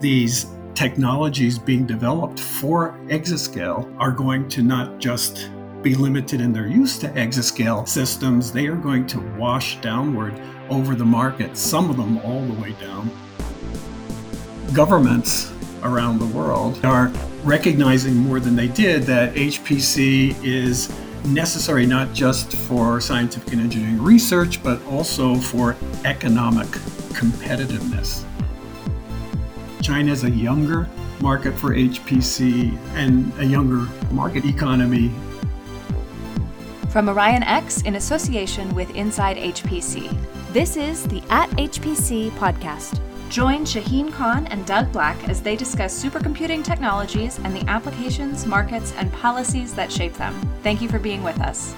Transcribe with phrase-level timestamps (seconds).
[0.00, 5.50] these technologies being developed for exascale are going to not just
[5.82, 10.94] be limited in their use to exascale systems, they are going to wash downward over
[10.94, 13.10] the market, some of them all the way down.
[14.72, 15.52] Governments
[15.82, 17.08] around the world are
[17.42, 20.92] recognizing more than they did that HPC is
[21.26, 26.66] necessary not just for scientific and engineering research, but also for economic
[27.12, 28.24] competitiveness.
[29.82, 30.88] China is a younger
[31.20, 35.10] market for HPC and a younger market economy.
[36.90, 40.14] From OrionX in association with Inside HPC,
[40.52, 43.00] this is the At HPC podcast.
[43.30, 48.92] Join Shaheen Khan and Doug Black as they discuss supercomputing technologies and the applications, markets,
[48.96, 50.34] and policies that shape them.
[50.64, 51.74] Thank you for being with us.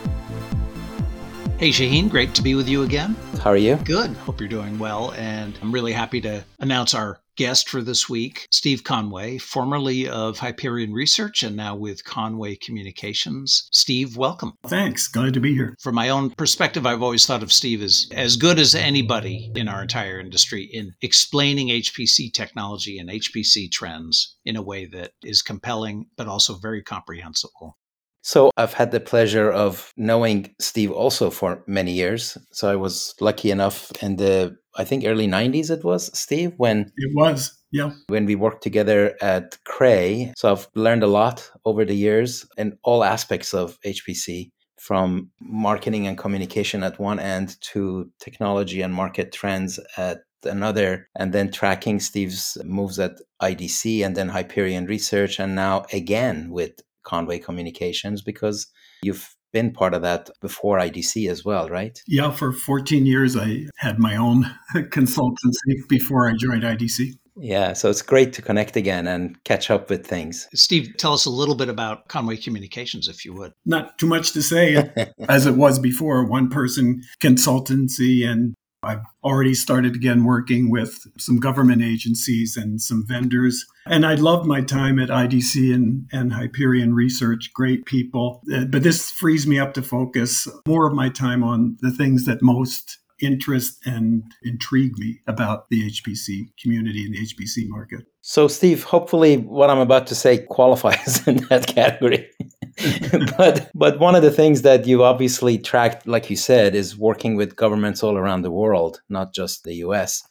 [1.58, 3.14] Hey, Shaheen, great to be with you again.
[3.42, 3.76] How are you?
[3.76, 4.10] Good.
[4.16, 5.12] Hope you're doing well.
[5.12, 10.38] And I'm really happy to announce our guest for this week, Steve Conway, formerly of
[10.38, 13.68] Hyperion Research and now with Conway Communications.
[13.72, 14.52] Steve, welcome.
[14.68, 15.08] Thanks.
[15.08, 15.74] Glad to be here.
[15.80, 19.66] From my own perspective, I've always thought of Steve as as good as anybody in
[19.66, 25.42] our entire industry in explaining HPC technology and HPC trends in a way that is
[25.42, 27.76] compelling but also very comprehensible.
[28.22, 32.38] So I've had the pleasure of knowing Steve also for many years.
[32.52, 36.90] So I was lucky enough in the I think early 90s it was, Steve, when
[36.96, 37.58] It was.
[37.72, 37.92] Yeah.
[38.08, 40.32] When we worked together at Cray.
[40.36, 46.06] So I've learned a lot over the years in all aspects of HPC from marketing
[46.06, 52.00] and communication at one end to technology and market trends at another, and then tracking
[52.00, 58.66] Steve's moves at IDC and then Hyperion Research, and now again with Conway Communications because
[59.02, 62.00] you've been part of that before IDC as well, right?
[62.06, 67.12] Yeah, for 14 years, I had my own consultancy before I joined IDC.
[67.36, 70.48] Yeah, so it's great to connect again and catch up with things.
[70.54, 73.52] Steve, tell us a little bit about Conway Communications, if you would.
[73.64, 74.90] Not too much to say,
[75.28, 81.38] as it was before one person consultancy and I've already started again working with some
[81.38, 83.64] government agencies and some vendors.
[83.86, 88.42] And I loved my time at IDC and, and Hyperion Research, great people.
[88.52, 92.24] Uh, but this frees me up to focus more of my time on the things
[92.24, 98.06] that most interest and intrigue me about the HPC community and the HPC market.
[98.24, 102.30] So, Steve, hopefully, what I'm about to say qualifies in that category.
[103.36, 107.34] but but one of the things that you obviously tracked, like you said, is working
[107.36, 110.22] with governments all around the world, not just the U.S.,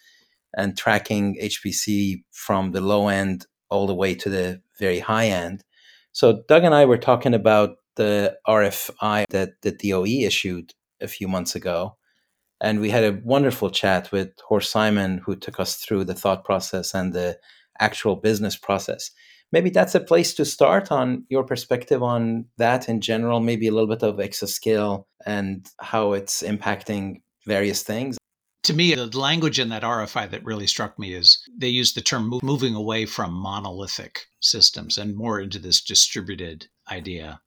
[0.55, 5.63] and tracking HPC from the low end all the way to the very high end.
[6.13, 11.27] So, Doug and I were talking about the RFI that the DOE issued a few
[11.27, 11.97] months ago
[12.61, 16.45] and we had a wonderful chat with Horst Simon, who took us through the thought
[16.45, 17.37] process and the
[17.81, 19.11] actual business process.
[19.51, 23.71] Maybe that's a place to start on your perspective on that in general, maybe a
[23.71, 28.17] little bit of exascale and how it's impacting various things.
[28.63, 32.01] To me, the language in that RFI that really struck me is they use the
[32.01, 37.41] term moving away from monolithic systems and more into this distributed idea.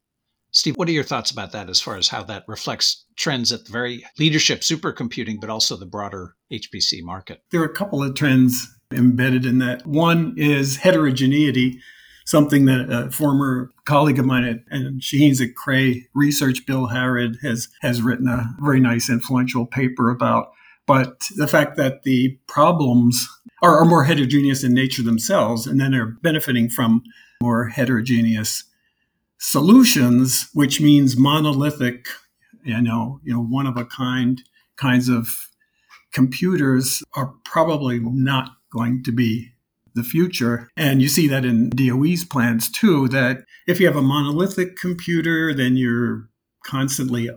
[0.50, 3.64] Steve, what are your thoughts about that as far as how that reflects trends at
[3.64, 7.42] the very leadership supercomputing, but also the broader HPC market?
[7.50, 9.86] There are a couple of trends embedded in that.
[9.86, 11.80] One is heterogeneity,
[12.24, 17.38] something that a former colleague of mine at and Shaheen's at Cray Research, Bill Harrod,
[17.42, 20.52] has has written a very nice influential paper about.
[20.86, 23.26] But the fact that the problems
[23.62, 27.02] are, are more heterogeneous in nature themselves, and then are benefiting from
[27.42, 28.64] more heterogeneous
[29.38, 32.06] solutions, which means monolithic,
[32.64, 34.42] you know, you know, one of a kind
[34.76, 35.48] kinds of
[36.12, 39.52] computers are probably not going to be
[39.94, 40.68] the future.
[40.76, 45.54] And you see that in DOE's plans too, that if you have a monolithic computer,
[45.54, 46.28] then you're
[46.66, 47.30] constantly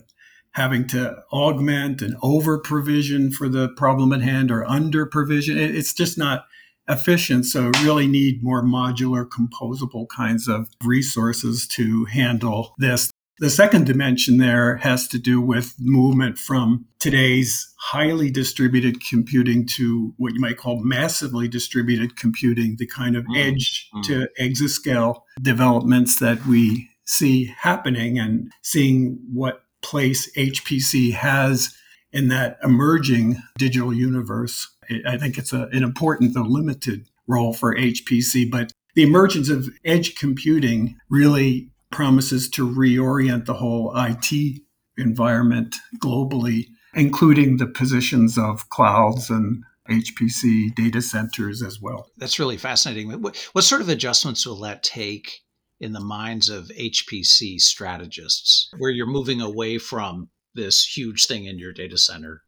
[0.54, 5.58] having to augment and over provision for the problem at hand or under provision.
[5.58, 6.46] It's just not
[6.90, 7.46] efficient.
[7.46, 13.12] So really need more modular, composable kinds of resources to handle this.
[13.40, 20.14] The second dimension there has to do with movement from today's highly distributed computing to
[20.18, 24.04] what you might call massively distributed computing, the kind of mm, edge mm.
[24.04, 31.76] to exascale developments that we see happening and seeing what place HPC has
[32.12, 34.68] in that emerging digital universe.
[35.06, 38.50] I think it's a, an important, though limited, role for HPC.
[38.50, 44.62] But the emergence of edge computing really promises to reorient the whole IT
[44.98, 52.10] environment globally, including the positions of clouds and HPC data centers as well.
[52.18, 53.22] That's really fascinating.
[53.22, 55.42] What, what sort of adjustments will that take
[55.80, 61.60] in the minds of HPC strategists, where you're moving away from this huge thing in
[61.60, 62.42] your data center?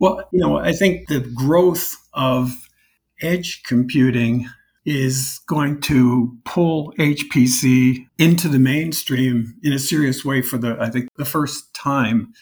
[0.00, 2.50] Well, you know, I think the growth of
[3.20, 4.48] edge computing
[4.84, 10.90] is going to pull HPC into the mainstream in a serious way for the, I
[10.90, 12.32] think, the first time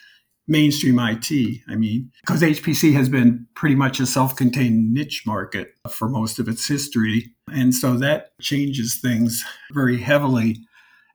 [0.48, 1.60] mainstream IT.
[1.68, 6.38] I mean, because HPC has been pretty much a self contained niche market for most
[6.38, 7.32] of its history.
[7.52, 10.58] And so that changes things very heavily.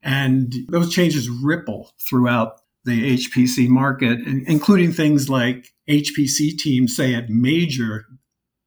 [0.01, 7.29] And those changes ripple throughout the HPC market, including things like HPC teams, say at
[7.29, 8.05] major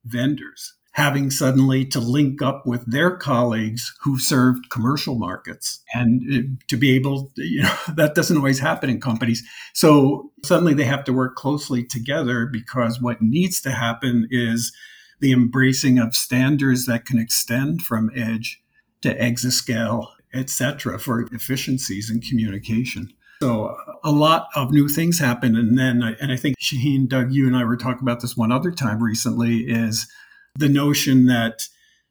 [0.04, 6.64] vendors having suddenly to link up with their colleagues who served commercial markets and uh,
[6.66, 9.48] to be able to, you know that doesn't always happen in companies.
[9.74, 14.72] So suddenly they have to work closely together because what needs to happen is
[15.20, 18.60] the embracing of standards that can extend from edge
[19.02, 23.12] to exascale etc for efficiencies in communication.
[23.40, 25.54] So a lot of new things happen.
[25.54, 28.50] And then and i think shaheen doug you and i were talking about this one
[28.50, 30.08] other time recently is
[30.58, 31.62] the notion that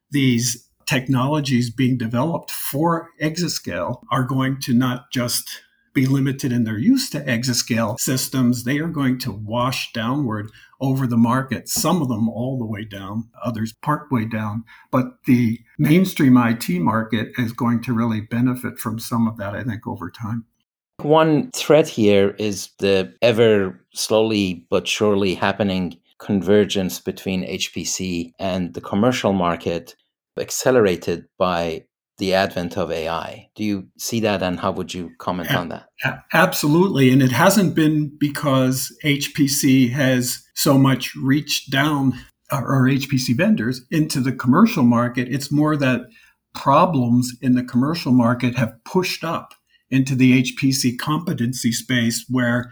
[0.09, 5.61] these technologies being developed for exascale are going to not just
[5.93, 10.49] be limited in their use to exascale systems, they are going to wash downward
[10.79, 14.63] over the market, some of them all the way down, others part way down.
[14.91, 19.63] But the mainstream IT market is going to really benefit from some of that, I
[19.63, 20.45] think, over time.
[21.01, 28.81] One threat here is the ever slowly but surely happening convergence between HPC and the
[28.81, 29.95] commercial market
[30.39, 31.83] accelerated by
[32.17, 33.49] the advent of AI.
[33.55, 35.87] Do you see that and how would you comment on that?
[36.33, 37.11] Absolutely.
[37.11, 42.13] And it hasn't been because HPC has so much reached down,
[42.51, 45.27] or HPC vendors, into the commercial market.
[45.29, 46.01] It's more that
[46.55, 49.53] problems in the commercial market have pushed up
[49.91, 52.71] into the HPC competency space where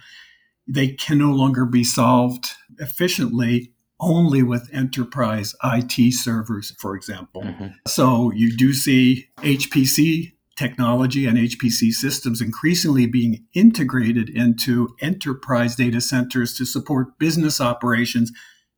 [0.68, 2.50] they can no longer be solved
[2.80, 7.44] efficiently only with enterprise IT servers, for example.
[7.44, 7.68] Mm-hmm.
[7.88, 16.02] So you do see HPC technology and HPC systems increasingly being integrated into enterprise data
[16.02, 18.32] centers to support business operations,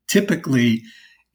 [0.07, 0.83] typically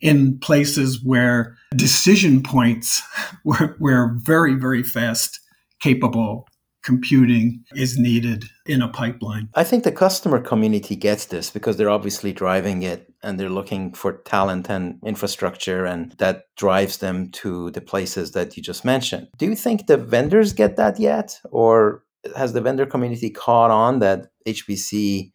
[0.00, 3.02] in places where decision points
[3.44, 5.40] were, were very, very fast
[5.80, 6.46] capable
[6.82, 9.48] computing is needed in a pipeline.
[9.54, 13.94] I think the customer community gets this because they're obviously driving it and they're looking
[13.94, 19.28] for talent and infrastructure, and that drives them to the places that you just mentioned.
[19.38, 21.40] Do you think the vendors get that yet?
[21.50, 22.02] Or
[22.36, 25.32] has the vendor community caught on that HPC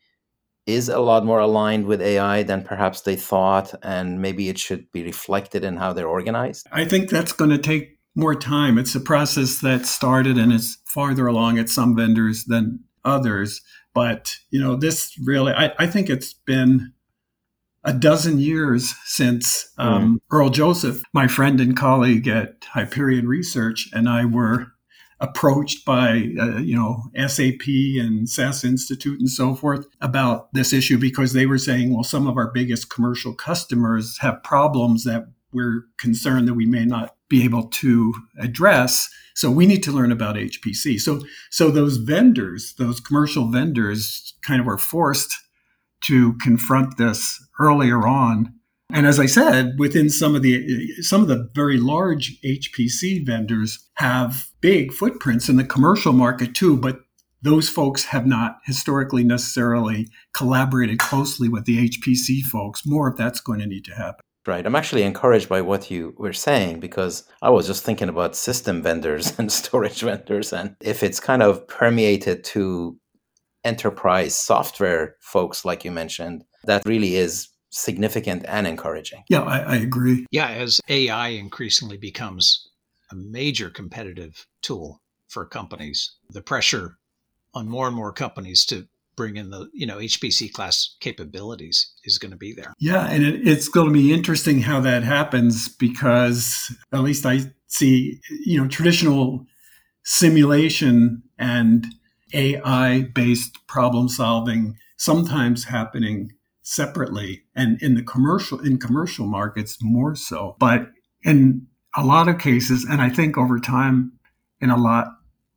[0.65, 4.91] is a lot more aligned with AI than perhaps they thought, and maybe it should
[4.91, 6.67] be reflected in how they're organized?
[6.73, 8.77] I think that's going to take more time.
[8.77, 13.61] It's a process that started and is farther along at some vendors than others.
[13.93, 16.93] But, you know, this really, I, I think it's been
[17.83, 20.35] a dozen years since um, mm.
[20.35, 24.73] Earl Joseph, my friend and colleague at Hyperion Research, and I were
[25.19, 30.97] approached by uh, you know SAP and SAS Institute and so forth about this issue
[30.97, 35.85] because they were saying, well, some of our biggest commercial customers have problems that we're
[35.99, 39.09] concerned that we may not be able to address.
[39.35, 40.99] So we need to learn about HPC.
[40.99, 45.33] So so those vendors, those commercial vendors, kind of were forced
[46.01, 48.53] to confront this earlier on.
[48.93, 53.79] And as I said, within some of the some of the very large HPC vendors
[53.95, 57.01] have big footprints in the commercial market too, but
[57.41, 62.85] those folks have not historically necessarily collaborated closely with the HPC folks.
[62.85, 64.26] More of that's going to need to happen.
[64.47, 64.65] Right.
[64.65, 68.81] I'm actually encouraged by what you were saying because I was just thinking about system
[68.81, 70.53] vendors and storage vendors.
[70.53, 72.97] And if it's kind of permeated to
[73.65, 79.23] enterprise software folks, like you mentioned, that really is significant and encouraging.
[79.29, 80.25] Yeah, I, I agree.
[80.31, 82.69] Yeah, as AI increasingly becomes
[83.11, 86.97] a major competitive tool for companies, the pressure
[87.53, 92.17] on more and more companies to bring in the you know HPC class capabilities is
[92.17, 92.73] going to be there.
[92.79, 97.41] Yeah, and it, it's going to be interesting how that happens because at least I
[97.67, 99.45] see you know traditional
[100.03, 101.85] simulation and
[102.33, 106.31] AI based problem solving sometimes happening
[106.61, 110.89] separately and in the commercial in commercial markets more so but
[111.23, 114.11] in a lot of cases and i think over time
[114.59, 115.07] in a lot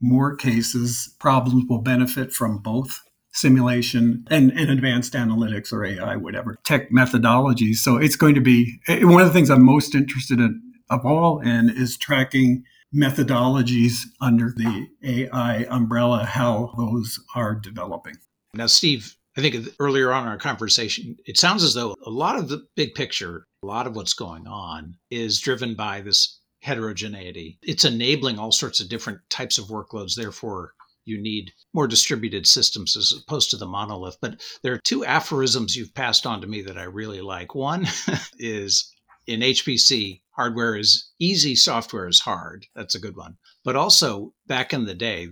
[0.00, 3.00] more cases problems will benefit from both
[3.33, 7.77] simulation and, and advanced analytics or AI, whatever tech methodologies.
[7.77, 10.61] So it's going to be eh, one of the things I'm most interested in
[10.91, 18.17] of all in is tracking methodologies under the AI umbrella, how those are developing.
[18.55, 22.37] Now, Steve, I think earlier on in our conversation, it sounds as though a lot
[22.37, 27.59] of the big picture, a lot of what's going on is driven by this heterogeneity.
[27.63, 30.17] It's enabling all sorts of different types of workloads.
[30.17, 30.75] Therefore,
[31.11, 34.17] you need more distributed systems as opposed to the monolith.
[34.21, 37.55] But there are two aphorisms you've passed on to me that I really like.
[37.55, 37.87] One
[38.38, 38.93] is
[39.26, 42.67] in HPC, hardware is easy, software is hard.
[42.75, 43.37] That's a good one.
[43.64, 45.29] But also, back in the day,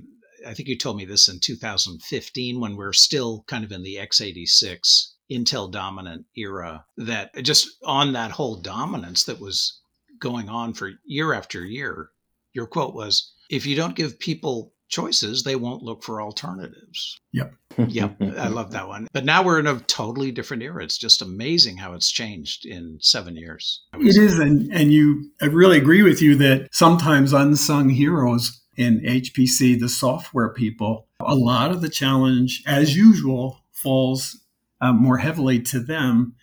[0.46, 3.96] I think you told me this in 2015 when we're still kind of in the
[3.96, 9.80] x86 Intel dominant era, that just on that whole dominance that was
[10.18, 12.10] going on for year after year,
[12.52, 17.20] your quote was if you don't give people choices, they won't look for alternatives.
[17.32, 17.52] Yep.
[17.88, 18.16] yep.
[18.20, 19.06] I love that one.
[19.12, 20.82] But now we're in a totally different era.
[20.82, 23.82] It's just amazing how it's changed in seven years.
[23.94, 24.22] It say.
[24.22, 24.38] is.
[24.38, 29.88] And, and you, I really agree with you that sometimes unsung heroes in HPC, the
[29.88, 34.40] software people, a lot of the challenge, as usual, falls
[34.80, 36.34] uh, more heavily to them.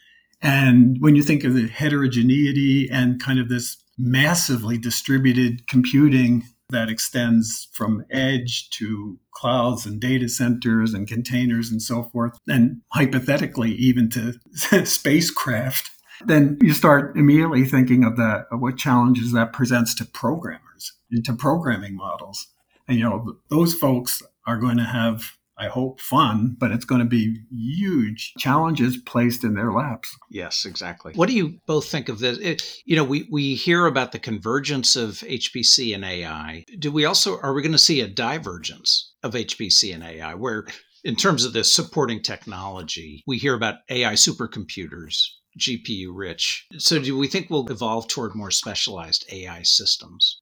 [0.42, 6.90] And when you think of the heterogeneity and kind of this massively distributed computing that
[6.90, 13.72] extends from edge to clouds and data centers and containers and so forth, and hypothetically
[13.74, 14.34] even to
[14.86, 15.92] spacecraft,
[16.26, 21.26] then you start immediately thinking of that, of what challenges that presents to programmers and
[21.26, 22.48] to programming models.
[22.88, 27.00] And, you know, those folks are going to have I hope, fun, but it's going
[27.00, 30.16] to be huge challenges placed in their laps.
[30.30, 31.14] Yes, exactly.
[31.14, 32.38] What do you both think of this?
[32.40, 36.66] It, you know, we, we hear about the convergence of HPC and AI.
[36.80, 40.66] Do we also, are we going to see a divergence of HPC and AI where,
[41.04, 45.22] in terms of the supporting technology, we hear about AI supercomputers,
[45.60, 46.68] GPU rich.
[46.78, 50.42] So, do we think we'll evolve toward more specialized AI systems?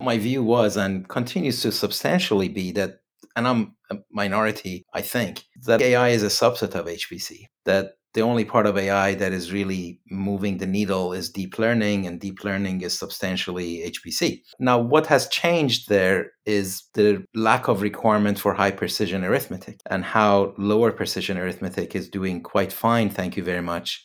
[0.00, 3.00] My view was and continues to substantially be that
[3.38, 8.22] and I'm a minority, I think, that AI is a subset of HPC, that the
[8.22, 12.42] only part of AI that is really moving the needle is deep learning, and deep
[12.42, 14.42] learning is substantially HPC.
[14.58, 20.04] Now, what has changed there is the lack of requirement for high precision arithmetic and
[20.04, 24.04] how lower precision arithmetic is doing quite fine, thank you very much.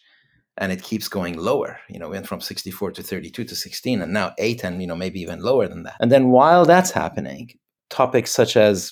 [0.58, 1.80] And it keeps going lower.
[1.90, 4.96] You know, went from 64 to 32 to 16, and now 8, and, you know,
[4.96, 5.96] maybe even lower than that.
[6.00, 7.50] And then while that's happening,
[7.90, 8.92] topics such as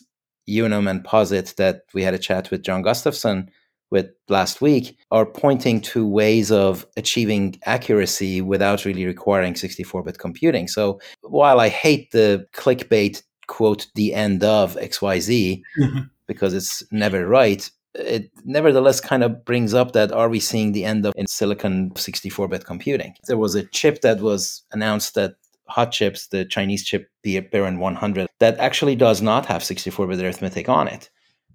[0.59, 3.49] Unum and Posit that we had a chat with John Gustafson
[3.91, 10.67] with last week are pointing to ways of achieving accuracy without really requiring 64-bit computing.
[10.67, 15.99] So while I hate the clickbait quote the end of XYZ mm-hmm.
[16.25, 20.85] because it's never right, it nevertheless kind of brings up that are we seeing the
[20.85, 23.13] end of in silicon 64-bit computing?
[23.27, 25.33] There was a chip that was announced that
[25.71, 30.21] hot chips, the Chinese chip the Biren 100, that actually does not have 64 bit
[30.21, 31.09] arithmetic on it.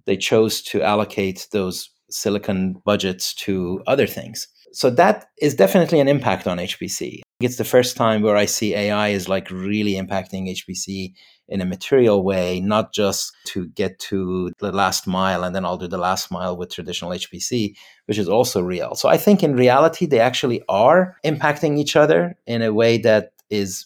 [0.05, 4.47] They chose to allocate those silicon budgets to other things.
[4.73, 7.21] So that is definitely an impact on HPC.
[7.39, 11.13] It's the first time where I see AI is like really impacting HPC
[11.47, 15.77] in a material way, not just to get to the last mile and then I'll
[15.77, 18.95] do the last mile with traditional HPC, which is also real.
[18.95, 23.31] So I think in reality, they actually are impacting each other in a way that
[23.49, 23.85] is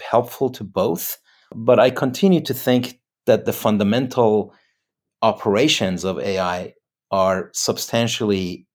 [0.00, 1.18] helpful to both.
[1.54, 4.54] But I continue to think that the fundamental
[5.22, 6.74] operations of AI
[7.10, 8.66] are substantially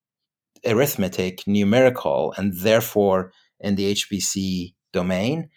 [0.66, 5.48] arithmetic, numerical, and therefore in the HPC domain.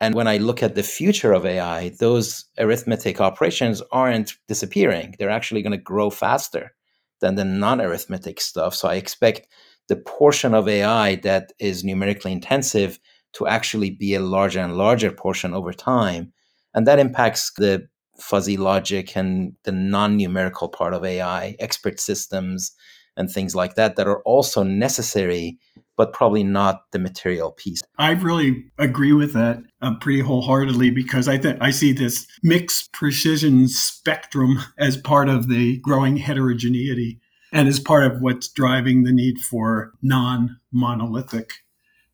[0.00, 5.16] And when I look at the future of AI, those arithmetic operations aren't disappearing.
[5.18, 6.74] They're actually going to grow faster
[7.20, 8.74] than the non arithmetic stuff.
[8.74, 9.48] So I expect
[9.88, 13.00] the portion of AI that is numerically intensive
[13.34, 16.32] to actually be a larger and larger portion over time.
[16.74, 22.72] And that impacts the fuzzy logic and the non numerical part of AI, expert systems,
[23.16, 25.58] and things like that, that are also necessary,
[25.96, 27.82] but probably not the material piece.
[27.98, 32.92] I really agree with that uh, pretty wholeheartedly because I think I see this mixed
[32.92, 37.20] precision spectrum as part of the growing heterogeneity
[37.52, 41.52] and as part of what's driving the need for non monolithic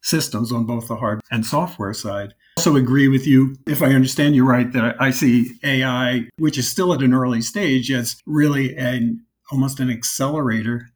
[0.05, 2.35] systems on both the hard and software side.
[2.57, 6.57] I also agree with you, if I understand you right, that I see AI, which
[6.57, 10.89] is still at an early stage, as really an almost an accelerator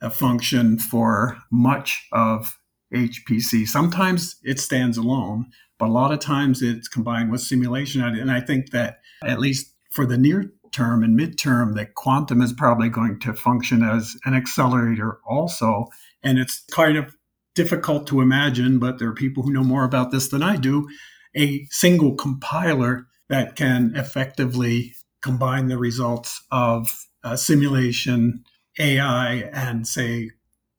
[0.00, 2.58] a function for much of
[2.94, 3.66] HPC.
[3.66, 5.46] Sometimes it stands alone,
[5.78, 8.02] but a lot of times it's combined with simulation.
[8.02, 12.52] And I think that at least for the near term and midterm that quantum is
[12.52, 15.86] probably going to function as an accelerator also.
[16.22, 17.16] And it's kind of
[17.58, 20.88] difficult to imagine, but there are people who know more about this than I do,
[21.36, 26.88] a single compiler that can effectively combine the results of
[27.24, 28.44] uh, simulation,
[28.78, 30.30] AI, and say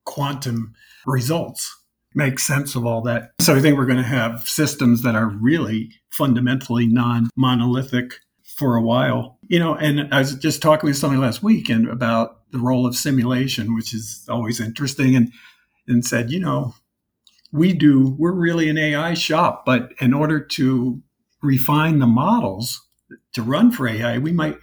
[0.06, 0.74] quantum
[1.06, 1.70] results.
[2.16, 3.32] Make sense of all that.
[3.42, 8.14] So I think we're going to have systems that are really fundamentally non monolithic
[8.56, 9.38] for a while.
[9.50, 12.88] You know, and I was just talking with somebody last week and about the role
[12.88, 15.34] of simulation, which is always interesting, and
[15.90, 16.74] and said, you know,
[17.52, 21.02] we do, we're really an AI shop, but in order to
[21.42, 22.88] refine the models
[23.34, 24.58] to run for AI, we might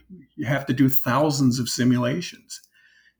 [0.44, 2.60] have to do thousands of simulations.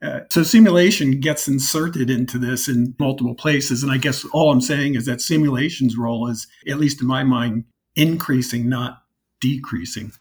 [0.02, 3.82] Uh, so simulation gets inserted into this in multiple places.
[3.82, 7.24] And I guess all I'm saying is that simulation's role is, at least in my
[7.24, 8.98] mind, increasing, not
[9.40, 10.12] decreasing.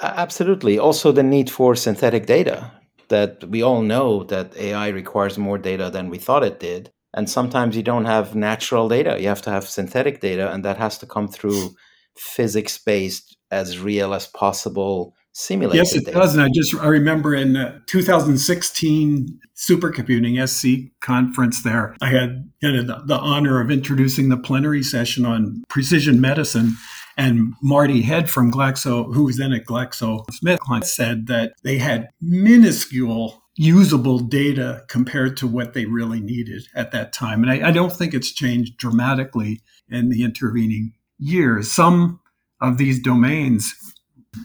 [0.00, 0.78] Absolutely.
[0.78, 2.72] Also, the need for synthetic data
[3.08, 6.90] that we all know that AI requires more data than we thought it did.
[7.12, 10.78] And sometimes you don't have natural data, you have to have synthetic data, and that
[10.78, 11.70] has to come through
[12.16, 16.16] physics based, as real as possible simulated yes it data.
[16.16, 22.48] does and i just i remember in uh, 2016 supercomputing sc conference there i had
[22.62, 26.76] you know, the, the honor of introducing the plenary session on precision medicine
[27.16, 33.42] and marty head from glaxo who was then at GlaxoSmithKline said that they had minuscule
[33.56, 37.92] usable data compared to what they really needed at that time and I, I don't
[37.92, 42.20] think it's changed dramatically in the intervening years some
[42.60, 43.74] of these domains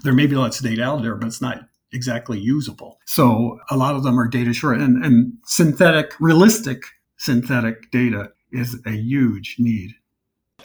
[0.04, 1.62] there may be lots of data out there, but it's not
[1.92, 3.00] exactly usable.
[3.06, 6.84] So a lot of them are data short and, and synthetic, realistic
[7.18, 9.92] synthetic data is a huge need.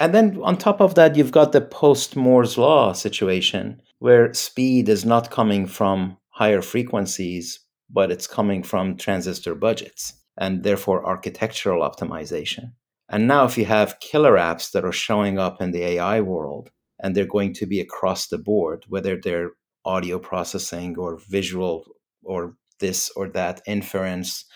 [0.00, 4.88] And then on top of that, you've got the post Moore's law situation where speed
[4.88, 11.88] is not coming from higher frequencies, but it's coming from transistor budgets and therefore architectural
[11.88, 12.72] optimization.
[13.08, 16.70] And now, if you have killer apps that are showing up in the AI world
[17.00, 19.50] and they're going to be across the board, whether they're
[19.84, 21.84] audio processing or visual
[22.22, 24.46] or this or that inference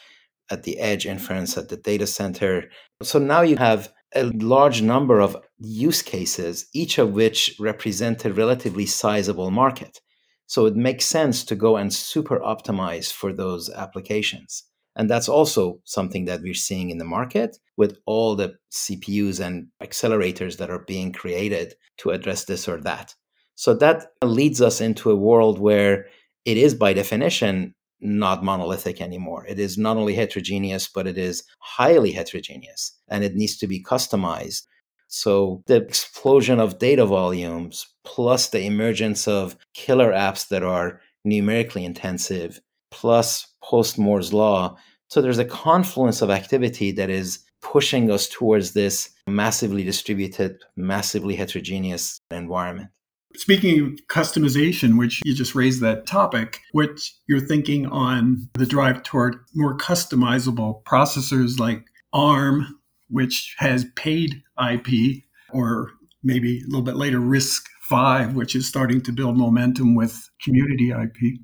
[0.51, 2.65] at the edge, inference at the data center.
[3.03, 8.33] So now you have a large number of use cases, each of which represent a
[8.33, 10.01] relatively sizable market.
[10.47, 14.65] So it makes sense to go and super optimize for those applications.
[14.97, 19.69] And that's also something that we're seeing in the market with all the CPUs and
[19.83, 23.15] accelerators that are being created to address this or that.
[23.55, 26.07] So that leads us into a world where
[26.45, 29.45] it is, by definition, not monolithic anymore.
[29.47, 33.83] It is not only heterogeneous, but it is highly heterogeneous and it needs to be
[33.83, 34.67] customized.
[35.09, 41.85] So the explosion of data volumes plus the emergence of killer apps that are numerically
[41.85, 44.77] intensive plus post Moore's law.
[45.09, 51.35] So there's a confluence of activity that is pushing us towards this massively distributed, massively
[51.35, 52.91] heterogeneous environment.
[53.37, 59.03] Speaking of customization, which you just raised that topic, which you're thinking on the drive
[59.03, 65.91] toward more customizable processors like ARM, which has paid IP, or
[66.23, 71.39] maybe a little bit later RISC-V, which is starting to build momentum with community IP.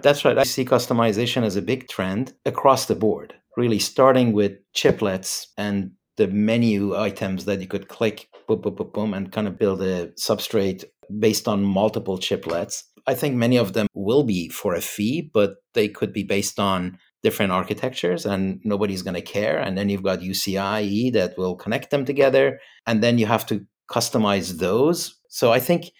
[0.00, 0.38] That's right.
[0.38, 5.92] I see customization as a big trend across the board, really starting with chiplets and
[6.16, 9.82] the menu items that you could click, boom, boom, boom, boom, and kind of build
[9.82, 10.84] a substrate
[11.18, 12.82] based on multiple chiplets.
[13.06, 16.58] I think many of them will be for a fee, but they could be based
[16.58, 19.58] on different architectures and nobody's going to care.
[19.58, 22.60] And then you've got UCIe that will connect them together.
[22.86, 25.18] And then you have to customize those.
[25.28, 25.90] So I think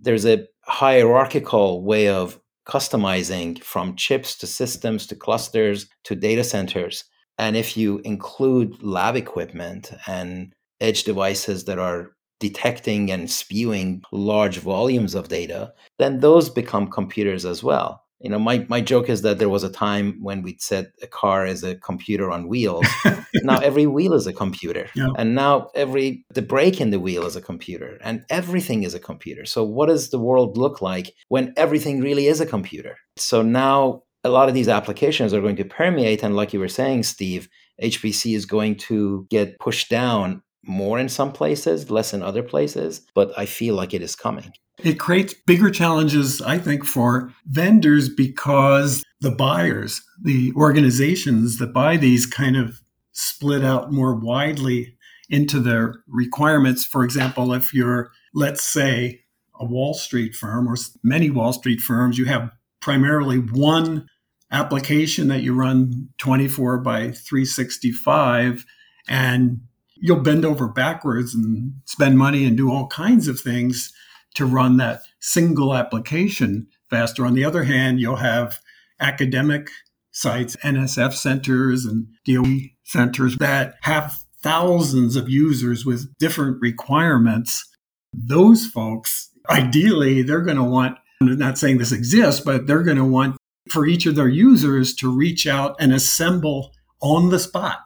[0.00, 7.04] there's a hierarchical way of customizing from chips to systems to clusters to data centers.
[7.38, 14.58] And if you include lab equipment and edge devices that are detecting and spewing large
[14.58, 18.02] volumes of data, then those become computers as well.
[18.20, 21.06] You know my, my joke is that there was a time when we'd said a
[21.06, 22.86] car is a computer on wheels.
[23.42, 25.08] Now every wheel is a computer yeah.
[25.16, 29.00] and now every the brake in the wheel is a computer and everything is a
[29.00, 29.46] computer.
[29.46, 32.98] So what does the world look like when everything really is a computer?
[33.16, 36.68] So now a lot of these applications are going to permeate and like you were
[36.68, 37.48] saying steve
[37.82, 43.02] hpc is going to get pushed down more in some places less in other places
[43.14, 44.52] but i feel like it is coming
[44.84, 51.96] it creates bigger challenges, I think, for vendors because the buyers, the organizations that buy
[51.96, 52.80] these kind of
[53.12, 54.96] split out more widely
[55.28, 56.84] into their requirements.
[56.84, 59.20] For example, if you're, let's say,
[59.58, 64.06] a Wall Street firm or many Wall Street firms, you have primarily one
[64.50, 68.64] application that you run 24 by 365
[69.08, 69.60] and
[70.00, 73.92] you'll bend over backwards and spend money and do all kinds of things
[74.34, 77.24] to run that single application faster.
[77.24, 78.58] On the other hand, you'll have
[79.00, 79.70] academic
[80.12, 87.68] sites, NSF centers and DOE centers that have thousands of users with different requirements.
[88.12, 92.96] Those folks, ideally, they're going to want, I'm not saying this exists, but they're going
[92.96, 93.36] to want
[93.68, 97.78] for each of their users to reach out and assemble on the spot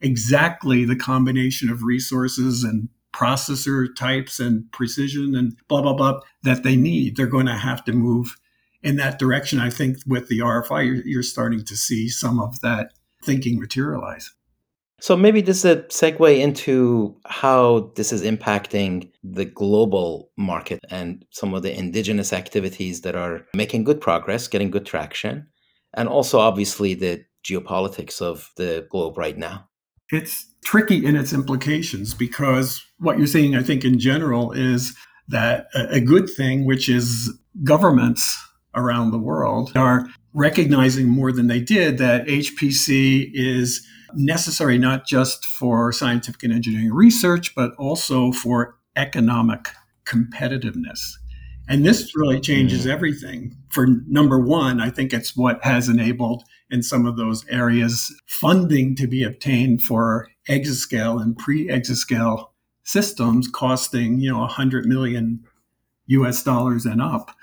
[0.00, 6.62] exactly the combination of resources and processor types and precision and blah, blah, blah that
[6.62, 7.16] they need.
[7.16, 8.36] They're going to have to move
[8.82, 9.58] in that direction.
[9.60, 14.32] I think with the RFI, you're, you're starting to see some of that thinking materialize.
[15.00, 21.24] So maybe this is a segue into how this is impacting the global market and
[21.30, 25.46] some of the indigenous activities that are making good progress, getting good traction,
[25.94, 29.69] and also obviously the geopolitics of the globe right now.
[30.12, 34.96] It's tricky in its implications because what you're seeing, I think, in general, is
[35.28, 38.36] that a good thing, which is governments
[38.74, 45.44] around the world, are recognizing more than they did that HPC is necessary not just
[45.44, 49.68] for scientific and engineering research, but also for economic
[50.04, 50.98] competitiveness.
[51.68, 52.90] And this really changes mm.
[52.90, 53.56] everything.
[53.70, 58.94] For number one, I think it's what has enabled in some of those areas funding
[58.96, 62.48] to be obtained for exascale and pre exascale
[62.84, 65.44] systems costing, you know, 100 million
[66.06, 67.34] US dollars and up.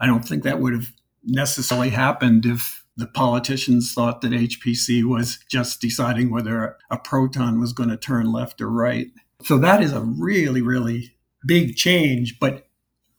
[0.00, 0.92] I don't think that would have
[1.24, 7.72] necessarily happened if the politicians thought that HPC was just deciding whether a proton was
[7.72, 9.06] going to turn left or right.
[9.42, 11.14] So that is a really, really
[11.46, 12.40] big change.
[12.40, 12.67] But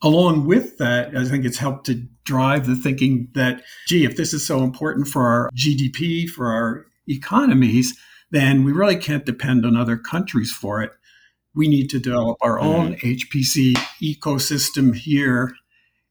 [0.01, 4.33] along with that, I think it's helped to drive the thinking that, gee, if this
[4.33, 7.97] is so important for our GDP, for our economies,
[8.31, 10.91] then we really can't depend on other countries for it.
[11.55, 12.67] We need to develop our mm-hmm.
[12.67, 15.53] own HPC ecosystem here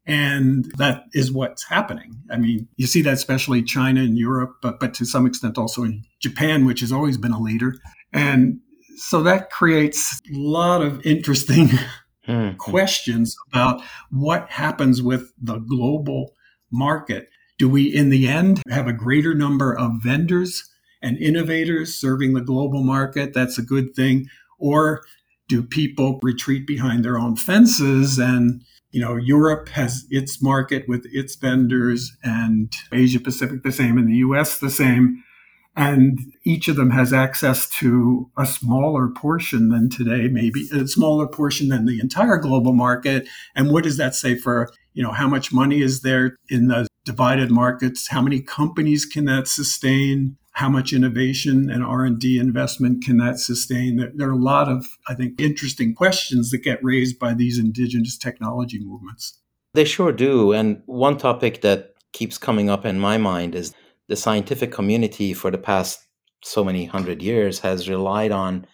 [0.09, 2.23] and that is what's happening.
[2.31, 5.85] I mean, you see that especially China and Europe, but, but to some extent also
[5.85, 7.75] in Japan, which has always been a leader.
[8.15, 8.61] And
[8.97, 11.69] so that creates a lot of interesting
[12.29, 12.57] mm-hmm.
[12.57, 16.35] questions about what happens with the global
[16.71, 17.29] market.
[17.59, 20.71] Do we, in the end, have a greater number of vendors
[21.03, 23.35] and innovators serving the global market?
[23.35, 24.29] That's a good thing.
[24.59, 25.03] Or
[25.49, 31.07] do people retreat behind their own fences and you know, Europe has its market with
[31.13, 35.23] its vendors and Asia Pacific the same and the US the same.
[35.77, 41.29] And each of them has access to a smaller portion than today, maybe a smaller
[41.29, 43.29] portion than the entire global market.
[43.55, 46.89] And what does that say for, you know, how much money is there in the
[47.05, 48.09] divided markets?
[48.09, 50.37] How many companies can that sustain?
[50.59, 55.15] how much innovation and r&d investment can that sustain there, are a lot of i
[55.15, 59.39] think interesting questions that get raised by these indigenous technology movements
[59.75, 63.73] they sure do and one topic that keeps coming up in my mind is
[64.09, 66.01] the scientific community for the past
[66.43, 68.67] so many hundred years has relied on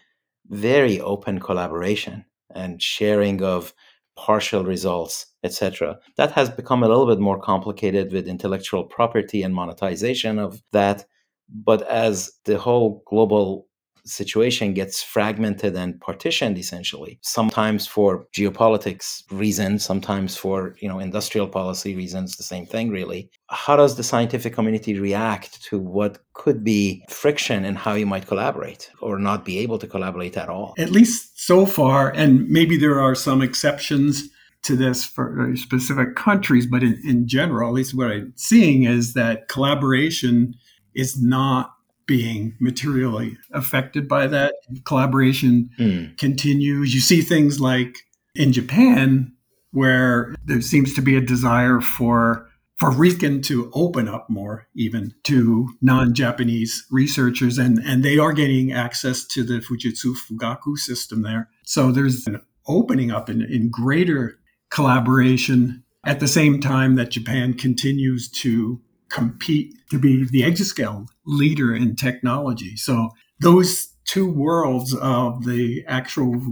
[0.49, 3.73] very open collaboration and sharing of
[4.17, 9.55] partial results etc that has become a little bit more complicated with intellectual property and
[9.55, 11.05] monetization of that.
[11.49, 13.67] But as the whole global
[14.07, 21.49] situation gets fragmented and partitioned essentially sometimes for geopolitics reasons sometimes for you know industrial
[21.49, 23.31] policy reasons the same thing really.
[23.49, 28.27] How does the scientific community react to what could be friction in how you might
[28.27, 30.75] collaborate or not be able to collaborate at all?
[30.79, 34.29] At least so far and maybe there are some exceptions
[34.63, 38.85] to this for uh, specific countries but in, in general at least what i'm seeing
[38.85, 40.55] is that collaboration
[40.95, 41.74] is not
[42.07, 44.55] being materially affected by that.
[44.85, 46.17] Collaboration mm.
[46.19, 46.95] continues.
[46.95, 47.99] You see things like
[48.35, 49.33] in Japan,
[49.71, 55.15] where there seems to be a desire for for RIKEN to open up more even
[55.23, 61.49] to non-Japanese researchers and, and they are getting access to the Fujitsu Fugaku system there.
[61.65, 64.39] So there's an opening up in, in greater
[64.71, 68.81] collaboration at the same time that Japan continues to
[69.15, 72.77] compete to be the exascale leader in technology.
[72.77, 76.43] So those two worlds of the actual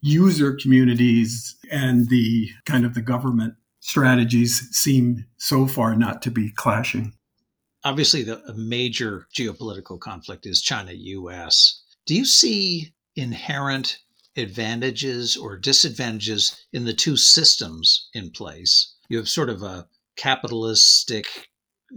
[0.00, 6.52] user communities and the kind of the government strategies seem so far not to be
[6.52, 7.12] clashing.
[7.84, 11.82] Obviously, the major geopolitical conflict is China US.
[12.06, 13.98] Do you see inherent
[14.36, 18.94] advantages or disadvantages in the two systems in place?
[19.08, 21.26] You have sort of a capitalistic,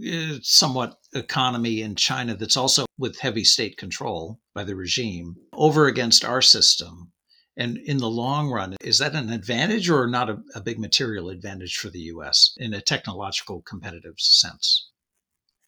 [0.04, 5.86] Eh, somewhat economy in China that's also with heavy state control by the regime over
[5.86, 7.10] against our system.
[7.56, 11.28] And in the long run, is that an advantage or not a, a big material
[11.28, 14.90] advantage for the US in a technological competitive sense?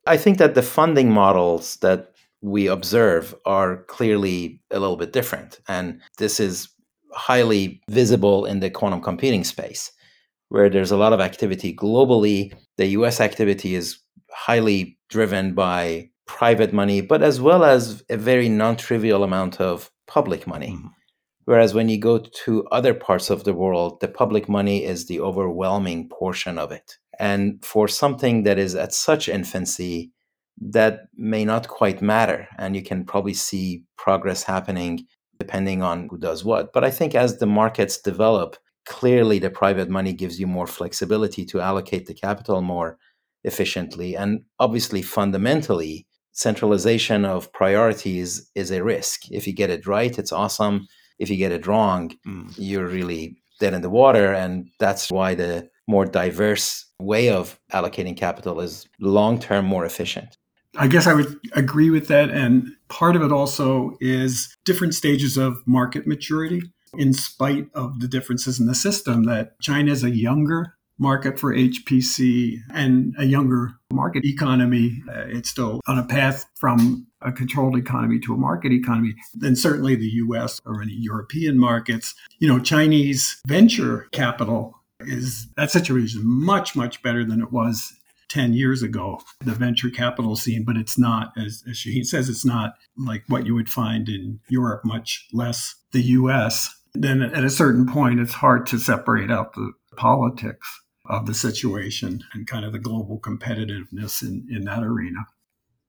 [0.06, 5.61] I think that the funding models that we observe are clearly a little bit different.
[5.68, 6.68] And this is
[7.12, 9.92] highly visible in the quantum computing space,
[10.48, 12.54] where there's a lot of activity globally.
[12.78, 14.01] The US activity is
[14.35, 19.90] highly driven by private money, but as well as a very non trivial amount of
[20.07, 20.71] public money.
[20.71, 20.88] Mm-hmm.
[21.45, 25.21] Whereas when you go to other parts of the world, the public money is the
[25.21, 26.99] overwhelming portion of it.
[27.18, 30.12] And for something that is at such infancy,
[30.61, 32.47] that may not quite matter.
[32.59, 35.07] And you can probably see progress happening
[35.38, 36.73] depending on who does what.
[36.73, 41.45] But I think as the markets develop, clearly the private money gives you more flexibility
[41.47, 42.99] to allocate the capital more
[43.44, 44.16] efficiently.
[44.16, 49.31] And obviously, fundamentally, centralization of priorities is a risk.
[49.31, 50.87] If you get it right, it's awesome.
[51.18, 52.52] If you get it wrong, mm.
[52.57, 54.33] you're really dead in the water.
[54.33, 60.37] And that's why the more diverse way of allocating capital is long term more efficient.
[60.78, 62.31] I guess I would agree with that.
[62.31, 66.62] And part of it also is different stages of market maturity.
[66.94, 71.55] In spite of the differences in the system, that China is a younger market for
[71.55, 75.02] HPC and a younger market economy.
[75.09, 79.14] Uh, it's still on a path from a controlled economy to a market economy.
[79.35, 82.14] Then certainly the US or any European markets.
[82.38, 87.92] You know, Chinese venture capital is that situation is much, much better than it was
[88.33, 92.46] 10 years ago, the venture capital scene, but it's not, as, as Shaheen says, it's
[92.46, 96.74] not like what you would find in Europe, much less the US.
[96.94, 102.22] Then at a certain point, it's hard to separate out the politics of the situation
[102.33, 105.26] and kind of the global competitiveness in, in that arena.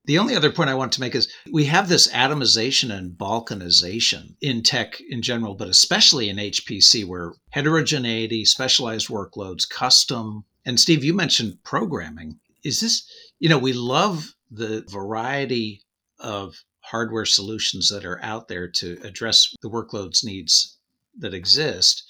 [0.06, 4.36] The only other point I want to make is we have this atomization and balkanization
[4.42, 11.04] in tech in general, but especially in HPC, where heterogeneity, specialized workloads, custom and Steve,
[11.04, 12.40] you mentioned programming.
[12.64, 15.84] Is this, you know, we love the variety
[16.20, 20.78] of hardware solutions that are out there to address the workloads needs
[21.18, 22.04] that exist.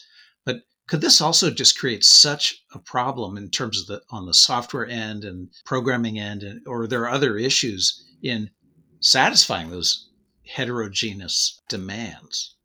[0.45, 0.61] But
[0.93, 4.85] could this also just create such a problem in terms of the on the software
[4.85, 8.51] end and programming end, and, or there are other issues in
[8.99, 10.07] satisfying those
[10.45, 12.57] heterogeneous demands?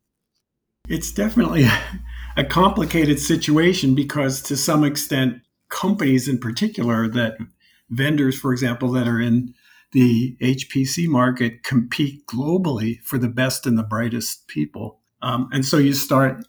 [0.87, 1.65] It's definitely
[2.37, 7.35] a complicated situation because, to some extent, companies in particular that
[7.89, 9.55] vendors, for example, that are in
[9.91, 14.99] the HPC market compete globally for the best and the brightest people.
[15.23, 16.45] Um, and so you start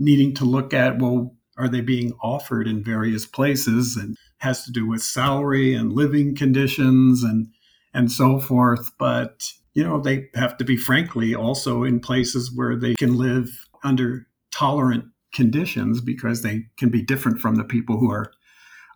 [0.00, 4.72] needing to look at, well, are they being offered in various places and has to
[4.72, 7.48] do with salary and living conditions and
[7.92, 8.90] and so forth.
[8.98, 13.48] But you know, they have to be frankly also in places where they can live
[13.84, 18.32] under tolerant conditions because they can be different from the people who are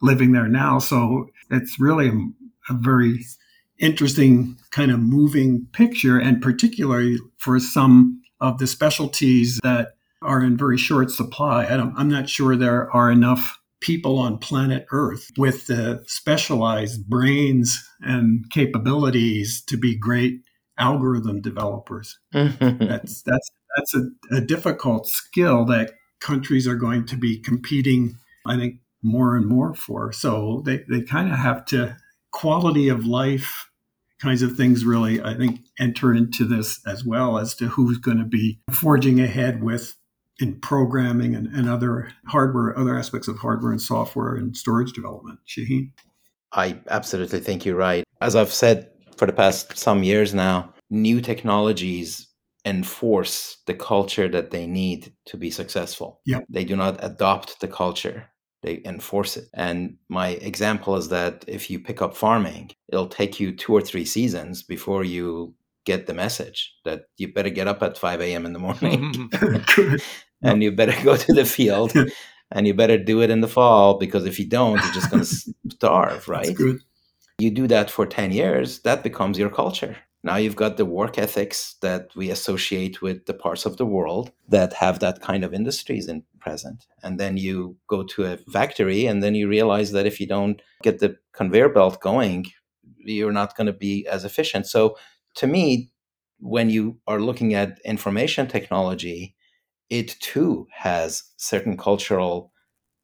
[0.03, 0.81] living there now.
[0.81, 3.25] So it's really a, a very
[3.79, 9.93] interesting kind of moving picture, and particularly for some of the specialties that
[10.24, 11.64] are in very short supply.
[11.64, 17.87] I am not sure there are enough people on planet Earth with the specialized brains
[18.00, 20.40] and capabilities to be great
[20.78, 22.18] algorithm developers.
[22.34, 22.87] Mm-hmm.
[22.87, 28.16] that's that's that's a, a difficult skill that countries are going to be competing.
[28.46, 30.12] I think more and more for.
[30.12, 31.96] So they, they kind of have to
[32.32, 33.70] quality of life
[34.20, 38.18] kinds of things really, I think, enter into this as well as to who's going
[38.18, 39.96] to be forging ahead with
[40.40, 45.38] in programming and, and other hardware, other aspects of hardware and software and storage development.
[45.47, 45.92] Shaheen?
[46.53, 48.05] I absolutely think you're right.
[48.20, 52.29] As I've said for the past some years now, new technologies
[52.64, 56.20] enforce the culture that they need to be successful.
[56.27, 56.47] Yep.
[56.49, 58.31] They do not adopt the culture
[58.64, 59.49] they enforce it.
[59.53, 63.83] And my example is that if you pick up farming, it'll take you two or
[63.83, 68.47] three seasons before you get the message that you better get up at 5 a.m.
[68.47, 69.31] in the morning
[70.42, 71.92] and you better go to the field
[72.51, 75.25] and you better do it in the fall because if you don't, you're just going
[75.25, 76.57] to starve, right?
[77.38, 79.97] You do that for 10 years, that becomes your culture.
[80.23, 84.33] Now you've got the work ethics that we associate with the parts of the world
[84.49, 86.87] that have that kind of industries in present.
[87.03, 90.62] And then you go to a factory and then you realize that if you don't
[90.83, 92.47] get the conveyor belt going,
[92.99, 94.66] you're not going to be as efficient.
[94.66, 94.97] So
[95.37, 95.90] to me,
[96.38, 99.35] when you are looking at information technology,
[99.90, 102.53] it too has certain cultural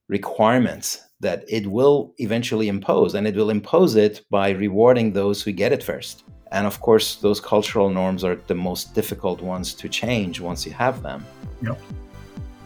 [0.08, 5.52] requirements that it will eventually impose, and it will impose it by rewarding those who
[5.52, 6.24] get it first.
[6.52, 10.72] And of course, those cultural norms are the most difficult ones to change once you
[10.72, 11.24] have them.
[11.62, 11.78] Yep.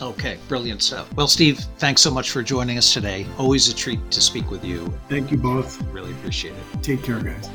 [0.01, 1.13] Okay, brilliant stuff.
[1.15, 3.27] Well, Steve, thanks so much for joining us today.
[3.39, 4.93] Always a treat to speak with you.
[5.09, 5.81] Thank you both.
[5.93, 6.83] Really appreciate it.
[6.83, 7.49] Take care, guys.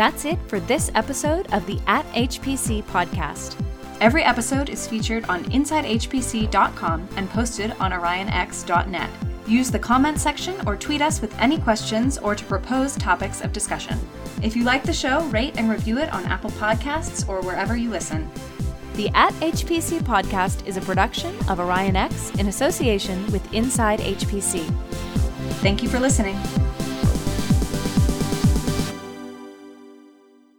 [0.00, 3.62] That's it for this episode of the At HPC podcast.
[4.00, 9.10] Every episode is featured on InsideHPC.com and posted on OrionX.net.
[9.46, 13.52] Use the comment section or tweet us with any questions or to propose topics of
[13.52, 14.00] discussion.
[14.42, 17.90] If you like the show, rate and review it on Apple Podcasts or wherever you
[17.90, 18.30] listen.
[18.94, 24.64] The At HPC podcast is a production of OrionX in association with Inside HPC.
[25.60, 26.38] Thank you for listening.